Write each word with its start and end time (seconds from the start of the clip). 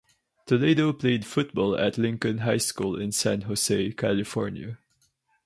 Toledo 0.47 0.93
played 0.93 1.27
football 1.27 1.77
at 1.77 1.95
Lincoln 1.99 2.39
High 2.39 2.57
School 2.57 2.99
in 2.99 3.11
San 3.11 3.41
Jose, 3.41 3.91
California. 3.91 4.79